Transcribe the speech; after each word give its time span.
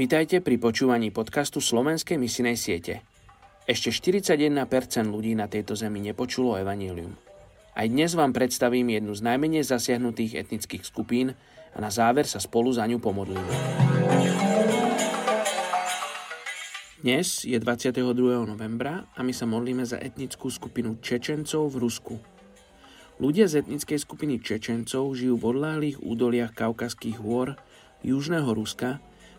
Vítajte 0.00 0.40
pri 0.40 0.56
počúvaní 0.56 1.12
podcastu 1.12 1.60
Slovenskej 1.60 2.16
misinej 2.16 2.56
siete. 2.56 3.04
Ešte 3.68 3.92
41% 3.92 4.56
ľudí 5.04 5.36
na 5.36 5.44
tejto 5.44 5.76
zemi 5.76 6.00
nepočulo 6.00 6.56
evanílium. 6.56 7.12
Aj 7.76 7.84
dnes 7.84 8.16
vám 8.16 8.32
predstavím 8.32 8.96
jednu 8.96 9.12
z 9.12 9.20
najmenej 9.20 9.60
zasiahnutých 9.60 10.40
etnických 10.40 10.88
skupín 10.88 11.36
a 11.76 11.78
na 11.84 11.92
záver 11.92 12.24
sa 12.24 12.40
spolu 12.40 12.72
za 12.72 12.88
ňu 12.88 12.96
pomodlíme. 12.96 13.52
Dnes 17.04 17.44
je 17.44 17.60
22. 17.60 18.00
novembra 18.48 19.04
a 19.12 19.20
my 19.20 19.36
sa 19.36 19.44
modlíme 19.44 19.84
za 19.84 20.00
etnickú 20.00 20.48
skupinu 20.48 20.96
Čečencov 21.04 21.76
v 21.76 21.76
Rusku. 21.76 22.16
Ľudia 23.20 23.52
z 23.52 23.68
etnickej 23.68 24.00
skupiny 24.00 24.40
Čečencov 24.40 25.12
žijú 25.12 25.36
v 25.36 25.44
odláhlých 25.44 26.00
údoliach 26.00 26.56
Kaukazských 26.56 27.20
hôr, 27.20 27.60
južného 28.00 28.48
Ruska, 28.56 28.96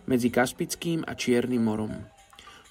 medzi 0.10 0.34
Kaspickým 0.34 1.06
a 1.06 1.14
Čiernym 1.18 1.66
morom. 1.66 1.94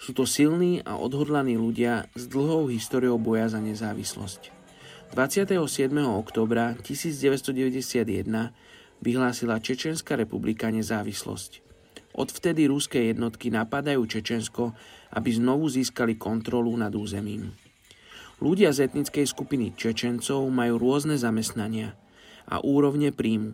Sú 0.00 0.16
to 0.16 0.24
silní 0.24 0.80
a 0.80 0.96
odhodlaní 0.96 1.60
ľudia 1.60 2.08
s 2.16 2.24
dlhou 2.24 2.72
históriou 2.72 3.20
boja 3.20 3.52
za 3.52 3.60
nezávislosť. 3.60 4.50
27. 5.12 5.58
oktobra 6.06 6.78
1991 6.80 8.06
vyhlásila 9.02 9.58
Čečenská 9.58 10.14
republika 10.16 10.70
nezávislosť. 10.70 11.60
Odvtedy 12.14 12.66
ruské 12.66 13.10
jednotky 13.10 13.50
napadajú 13.50 14.06
Čečensko, 14.06 14.74
aby 15.14 15.30
znovu 15.34 15.66
získali 15.70 16.14
kontrolu 16.18 16.74
nad 16.78 16.94
územím. 16.94 17.54
Ľudia 18.40 18.72
z 18.72 18.88
etnickej 18.88 19.26
skupiny 19.28 19.76
Čečencov 19.76 20.48
majú 20.48 20.80
rôzne 20.80 21.20
zamestnania 21.20 21.92
a 22.48 22.64
úrovne 22.64 23.12
príjmu. 23.12 23.52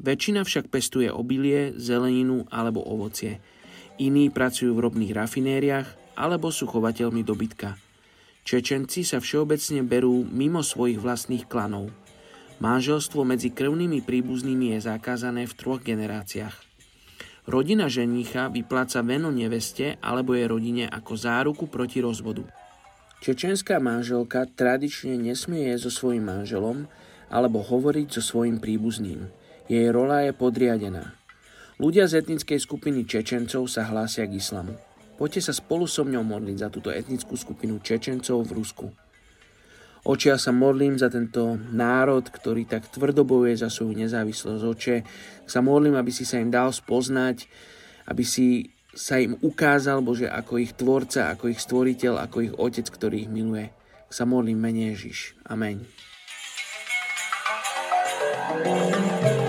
Väčšina 0.00 0.42
však 0.42 0.72
pestuje 0.72 1.12
obilie, 1.12 1.76
zeleninu 1.76 2.48
alebo 2.48 2.80
ovocie. 2.80 3.42
Iní 4.00 4.32
pracujú 4.32 4.72
v 4.72 4.88
robných 4.88 5.12
rafinériách 5.12 6.16
alebo 6.16 6.48
sú 6.48 6.64
chovateľmi 6.66 7.20
dobytka. 7.20 7.76
Čečenci 8.42 9.06
sa 9.06 9.22
všeobecne 9.22 9.86
berú 9.86 10.26
mimo 10.26 10.64
svojich 10.64 10.98
vlastných 10.98 11.46
klanov. 11.46 11.92
Manželstvo 12.58 13.22
medzi 13.22 13.54
krvnými 13.54 14.02
príbuznými 14.02 14.74
je 14.74 14.78
zakázané 14.86 15.46
v 15.46 15.54
troch 15.54 15.82
generáciách. 15.82 16.56
Rodina 17.46 17.90
ženícha 17.90 18.50
vypláca 18.50 19.02
veno 19.02 19.30
neveste 19.34 19.98
alebo 19.98 20.34
je 20.34 20.46
rodine 20.46 20.84
ako 20.86 21.12
záruku 21.14 21.66
proti 21.66 22.02
rozvodu. 22.02 22.46
Čečenská 23.22 23.78
manželka 23.78 24.50
tradične 24.50 25.14
nesmie 25.14 25.70
so 25.78 25.90
svojím 25.90 26.26
manželom 26.26 26.90
alebo 27.30 27.62
hovoriť 27.62 28.08
so 28.18 28.22
svojim 28.24 28.58
príbuzným– 28.58 29.28
jej 29.70 29.90
rola 29.90 30.26
je 30.26 30.32
podriadená. 30.34 31.14
Ľudia 31.82 32.06
z 32.06 32.22
etnickej 32.22 32.62
skupiny 32.62 33.02
Čečencov 33.02 33.66
sa 33.66 33.86
hlásia 33.90 34.26
k 34.30 34.38
islamu. 34.38 34.78
Poďte 35.18 35.50
sa 35.50 35.52
spolu 35.54 35.90
so 35.90 36.06
mňou 36.06 36.22
modliť 36.22 36.56
za 36.58 36.68
túto 36.70 36.90
etnickú 36.94 37.34
skupinu 37.34 37.82
Čečencov 37.82 38.46
v 38.46 38.54
Rusku. 38.58 38.86
Oče, 40.02 40.34
ja 40.34 40.38
sa 40.38 40.50
modlím 40.50 40.98
za 40.98 41.06
tento 41.06 41.54
národ, 41.70 42.26
ktorý 42.26 42.66
tak 42.66 42.90
tvrdo 42.90 43.22
bojuje 43.22 43.54
za 43.54 43.70
svoju 43.70 43.94
nezávislosť. 44.02 44.62
Oče, 44.66 44.96
sa 45.46 45.62
modlím, 45.62 45.94
aby 45.94 46.10
si 46.10 46.26
sa 46.26 46.42
im 46.42 46.50
dal 46.50 46.74
spoznať, 46.74 47.46
aby 48.10 48.26
si 48.26 48.66
sa 48.92 49.22
im 49.22 49.38
ukázal, 49.38 50.02
Bože, 50.02 50.26
ako 50.26 50.58
ich 50.58 50.74
tvorca, 50.74 51.30
ako 51.30 51.54
ich 51.54 51.62
stvoriteľ, 51.62 52.18
ako 52.18 52.36
ich 52.42 52.52
otec, 52.58 52.86
ktorý 52.90 53.26
ich 53.26 53.30
miluje. 53.30 53.70
Sa 54.10 54.26
modlím 54.26 54.58
mene 54.58 54.90
Ježiš. 54.90 55.38
Amen. 55.46 55.86
thank 58.52 59.26
you 59.26 59.41